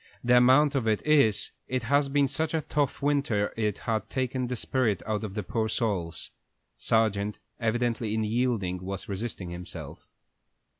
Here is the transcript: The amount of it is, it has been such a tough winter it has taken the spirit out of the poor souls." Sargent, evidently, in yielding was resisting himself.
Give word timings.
The 0.23 0.37
amount 0.37 0.73
of 0.73 0.87
it 0.87 1.05
is, 1.05 1.51
it 1.67 1.83
has 1.83 2.09
been 2.09 2.27
such 2.27 2.55
a 2.55 2.61
tough 2.63 3.03
winter 3.03 3.53
it 3.55 3.77
has 3.85 4.01
taken 4.09 4.47
the 4.47 4.55
spirit 4.55 5.03
out 5.05 5.23
of 5.23 5.35
the 5.35 5.43
poor 5.43 5.69
souls." 5.69 6.31
Sargent, 6.75 7.37
evidently, 7.59 8.15
in 8.15 8.23
yielding 8.23 8.83
was 8.83 9.07
resisting 9.07 9.51
himself. 9.51 10.07